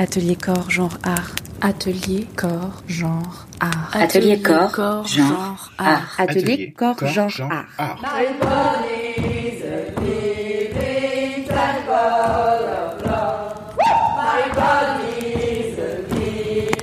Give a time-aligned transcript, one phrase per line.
[0.00, 1.34] Atelier corps, genre art.
[1.60, 3.90] Atelier corps, genre art.
[3.96, 6.14] Atelier corps, genre art.
[6.18, 7.50] Atelier corps, genre
[7.80, 7.98] art.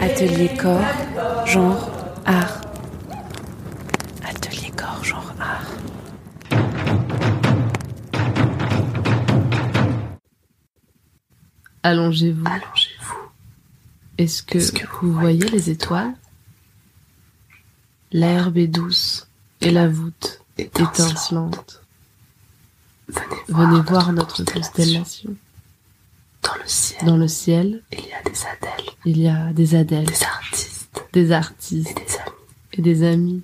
[0.00, 1.90] Atelier corps, genre
[2.26, 2.60] art.
[4.28, 5.70] Atelier corps, genre art.
[11.82, 12.44] Allongez-vous.
[12.46, 12.81] Allongez-vous.
[14.22, 14.58] Est-ce que,
[15.02, 16.14] vous voyez les étoiles?
[18.12, 19.26] L'herbe est douce
[19.60, 21.82] et la voûte étincelante.
[23.48, 25.34] Venez voir, notre constellation.
[26.44, 29.74] Dans le ciel, Dans le ciel, il y a des adèles, il y a des
[29.74, 32.32] adèles, des artistes des et artistes des amis.
[32.72, 33.42] et des amis.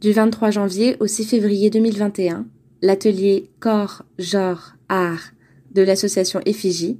[0.00, 2.46] Du 23 janvier au 6 février 2021,
[2.82, 5.32] l'atelier Corps, Genre, Art
[5.74, 6.98] de l'association Effigie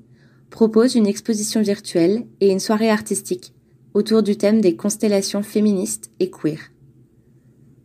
[0.54, 3.52] propose une exposition virtuelle et une soirée artistique
[3.92, 6.70] autour du thème des constellations féministes et queer.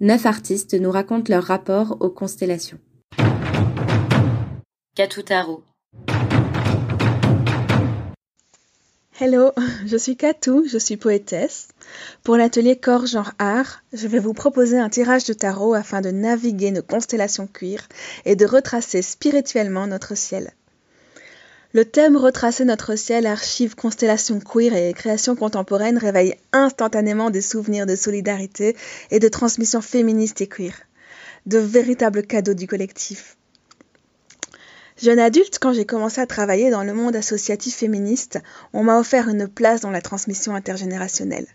[0.02, 2.78] Neuf artistes nous racontent leur rapport aux constellations.
[4.96, 5.64] Katutaro.
[9.20, 9.52] Hello,
[9.88, 11.70] je suis Katou, je suis poétesse.
[12.24, 16.12] Pour l'atelier Corps Genre Art, je vais vous proposer un tirage de tarot afin de
[16.12, 17.88] naviguer nos constellations cuir
[18.26, 20.54] et de retracer spirituellement notre ciel.
[21.72, 27.86] Le thème Retracer notre ciel, archive constellation queer et création contemporaine réveille instantanément des souvenirs
[27.86, 28.76] de solidarité
[29.12, 30.74] et de transmission féministe et queer.
[31.46, 33.38] De véritables cadeaux du collectif.
[35.00, 38.40] Jeune adulte, quand j'ai commencé à travailler dans le monde associatif féministe,
[38.74, 41.48] on m'a offert une place dans la transmission intergénérationnelle.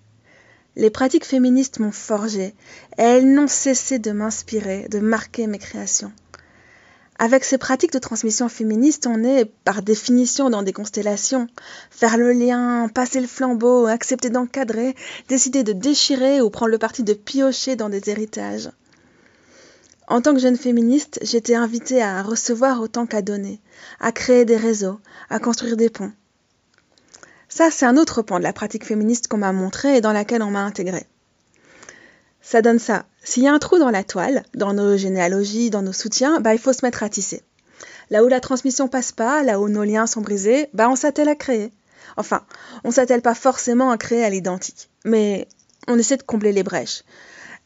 [0.76, 2.54] Les pratiques féministes m'ont forgé
[2.98, 6.12] et elles n'ont cessé de m'inspirer, de marquer mes créations.
[7.18, 11.46] Avec ces pratiques de transmission féministe, on est, par définition, dans des constellations.
[11.90, 14.96] Faire le lien, passer le flambeau, accepter d'encadrer,
[15.28, 18.70] décider de déchirer ou prendre le parti de piocher dans des héritages.
[20.06, 23.60] En tant que jeune féministe, j'étais invitée à recevoir autant qu'à donner,
[24.00, 25.00] à créer des réseaux,
[25.30, 26.12] à construire des ponts.
[27.48, 30.42] Ça, c'est un autre pan de la pratique féministe qu'on m'a montré et dans laquelle
[30.42, 31.06] on m'a intégrée.
[32.42, 33.06] Ça donne ça.
[33.24, 36.52] S'il y a un trou dans la toile, dans nos généalogies, dans nos soutiens, bah,
[36.54, 37.42] il faut se mettre à tisser.
[38.10, 41.30] Là où la transmission passe pas, là où nos liens sont brisés, bah, on s'attelle
[41.30, 41.72] à créer.
[42.18, 42.44] Enfin,
[42.84, 45.48] on s'attelle pas forcément à créer à l'identique, mais
[45.88, 47.02] on essaie de combler les brèches.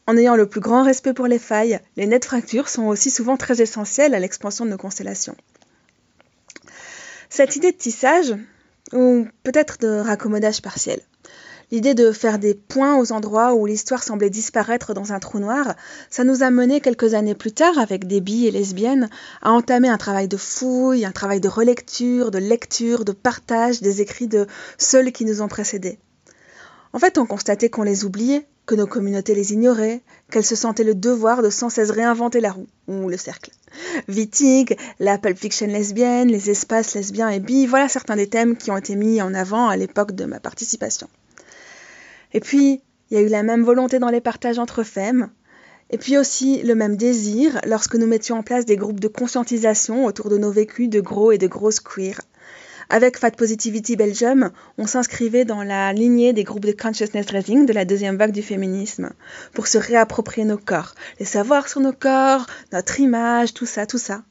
[0.07, 3.37] En ayant le plus grand respect pour les failles, les nettes fractures sont aussi souvent
[3.37, 5.35] très essentielles à l'expansion de nos constellations.
[7.29, 8.33] Cette idée de tissage,
[8.93, 10.99] ou peut-être de raccommodage partiel,
[11.71, 15.75] l'idée de faire des points aux endroits où l'histoire semblait disparaître dans un trou noir,
[16.09, 19.09] ça nous a mené quelques années plus tard, avec des billes et lesbiennes,
[19.41, 24.01] à entamer un travail de fouille, un travail de relecture, de lecture, de partage des
[24.01, 24.47] écrits de
[24.77, 25.99] ceux qui nous ont précédés.
[26.93, 30.83] En fait, on constatait qu'on les oubliait, que nos communautés les ignoraient, qu'elles se sentaient
[30.83, 33.51] le devoir de sans cesse réinventer la roue, ou le cercle.
[34.07, 38.69] Vitig, la pulp fiction lesbienne, les espaces lesbiens et bi, voilà certains des thèmes qui
[38.69, 41.07] ont été mis en avant à l'époque de ma participation.
[42.33, 45.29] Et puis, il y a eu la même volonté dans les partages entre femmes,
[45.89, 50.05] et puis aussi le même désir lorsque nous mettions en place des groupes de conscientisation
[50.05, 52.19] autour de nos vécus de gros et de grosses queer.
[52.91, 57.73] Avec Fat Positivity Belgium, on s'inscrivait dans la lignée des groupes de consciousness raising de
[57.73, 59.11] la deuxième vague du féminisme
[59.53, 63.99] pour se réapproprier nos corps, les savoirs sur nos corps, notre image, tout ça, tout
[63.99, 64.23] ça.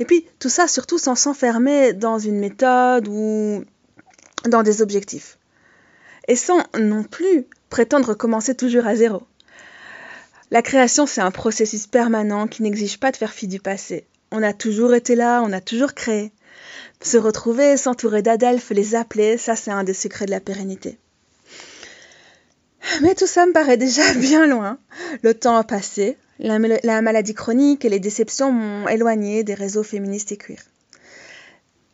[0.00, 3.64] Et puis tout ça surtout sans s'enfermer dans une méthode ou
[4.48, 5.38] dans des objectifs.
[6.28, 9.22] Et sans non plus prétendre commencer toujours à zéro.
[10.50, 14.06] La création, c'est un processus permanent qui n'exige pas de faire fi du passé.
[14.30, 16.32] On a toujours été là, on a toujours créé.
[17.00, 20.98] Se retrouver, s'entourer d'adelphes, les appeler, ça c'est un des secrets de la pérennité.
[23.02, 24.78] Mais tout ça me paraît déjà bien loin.
[25.22, 29.82] Le temps a passé, la, la maladie chronique et les déceptions m'ont éloigné des réseaux
[29.82, 30.62] féministes et queer.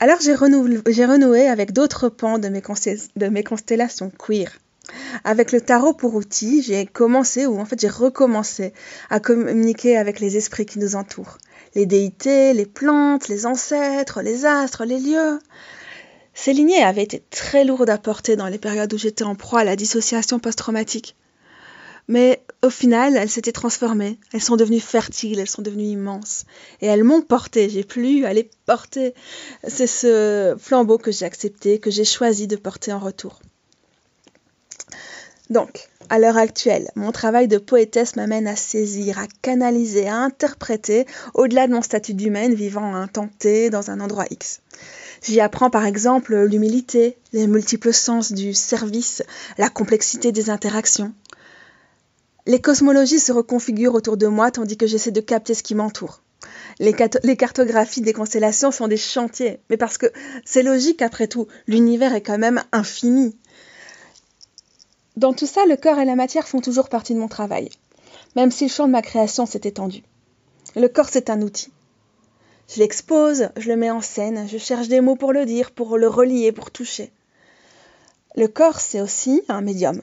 [0.02, 4.50] Alors j'ai renoué, avec d'autres pans de mes constellations queer.
[5.24, 8.72] Avec le tarot pour outil, j'ai commencé, ou en fait j'ai recommencé
[9.10, 11.36] à communiquer avec les esprits qui nous entourent.
[11.74, 15.38] Les déités, les plantes, les ancêtres, les astres, les lieux.
[16.32, 19.60] Ces lignées avaient été très lourdes à porter dans les périodes où j'étais en proie
[19.60, 21.14] à la dissociation post-traumatique.
[22.10, 26.44] Mais au final, elles s'étaient transformées, elles sont devenues fertiles, elles sont devenues immenses.
[26.80, 29.14] Et elles m'ont porté, j'ai plus à les porter.
[29.68, 33.38] C'est ce flambeau que j'ai accepté, que j'ai choisi de porter en retour.
[35.50, 41.06] Donc, à l'heure actuelle, mon travail de poétesse m'amène à saisir, à canaliser, à interpréter
[41.34, 44.62] au-delà de mon statut d'humaine vivant un temps T dans un endroit X.
[45.22, 49.22] J'y apprends par exemple l'humilité, les multiples sens du service,
[49.58, 51.12] la complexité des interactions.
[52.46, 56.22] Les cosmologies se reconfigurent autour de moi tandis que j'essaie de capter ce qui m'entoure.
[56.78, 56.94] Les,
[57.36, 60.06] cartographies des constellations sont des chantiers, mais parce que
[60.46, 63.36] c'est logique après tout, l'univers est quand même infini.
[65.16, 67.68] Dans tout ça, le corps et la matière font toujours partie de mon travail,
[68.36, 70.02] même si le champ de ma création s'est étendu.
[70.74, 71.70] Le corps, c'est un outil.
[72.68, 75.98] Je l'expose, je le mets en scène, je cherche des mots pour le dire, pour
[75.98, 77.12] le relier, pour toucher.
[78.36, 80.00] Le corps, c'est aussi un médium.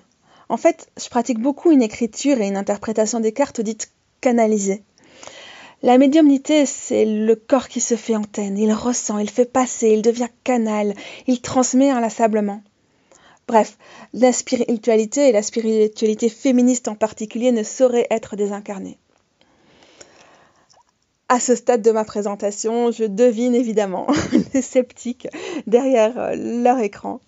[0.50, 3.92] En fait, je pratique beaucoup une écriture et une interprétation des cartes dites
[4.22, 4.84] canalisées.
[5.84, 10.02] La médiumnité, c'est le corps qui se fait antenne, il ressent, il fait passer, il
[10.02, 10.96] devient canal,
[11.28, 12.64] il transmet inlassablement.
[13.48, 13.78] Bref,
[14.14, 18.98] la spiritualité et la spiritualité féministe en particulier ne sauraient être désincarnées.
[21.30, 24.08] À ce stade de ma présentation, je devine évidemment
[24.54, 25.28] les sceptiques
[25.68, 27.20] derrière euh, leur écran.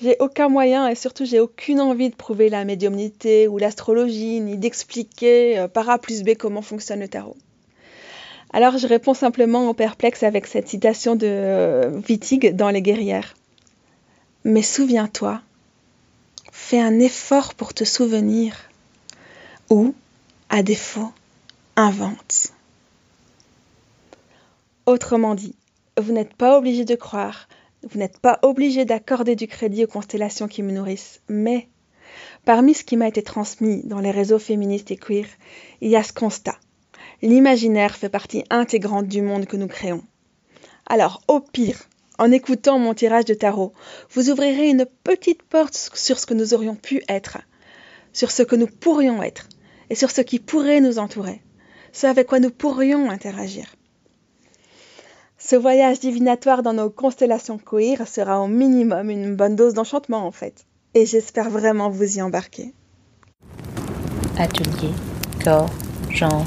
[0.00, 4.56] J'ai aucun moyen et surtout j'ai aucune envie de prouver la médiumnité ou l'astrologie, ni
[4.56, 7.36] d'expliquer euh, par A plus B comment fonctionne le tarot.
[8.52, 13.34] Alors je réponds simplement aux perplexes avec cette citation de Wittig euh, dans Les guerrières.
[14.44, 15.40] Mais souviens-toi,
[16.52, 18.56] fais un effort pour te souvenir.
[19.70, 19.94] Ou,
[20.50, 21.10] à défaut,
[21.76, 22.48] invente.
[24.86, 25.54] Autrement dit,
[25.98, 27.48] vous n'êtes pas obligé de croire,
[27.90, 31.68] vous n'êtes pas obligé d'accorder du crédit aux constellations qui me nourrissent, mais
[32.44, 35.26] parmi ce qui m'a été transmis dans les réseaux féministes et queer,
[35.80, 36.58] il y a ce constat.
[37.22, 40.02] L'imaginaire fait partie intégrante du monde que nous créons.
[40.86, 41.88] Alors, au pire,
[42.18, 43.72] en écoutant mon tirage de tarot,
[44.10, 47.38] vous ouvrirez une petite porte sur ce que nous aurions pu être,
[48.12, 49.48] sur ce que nous pourrions être,
[49.90, 51.42] et sur ce qui pourrait nous entourer,
[51.92, 53.74] ce avec quoi nous pourrions interagir.
[55.46, 60.30] Ce voyage divinatoire dans nos constellations queer sera au minimum une bonne dose d'enchantement en
[60.30, 60.64] fait,
[60.94, 62.72] et j'espère vraiment vous y embarquer.
[64.38, 64.94] Atelier,
[65.44, 65.68] corps,
[66.08, 66.44] genre,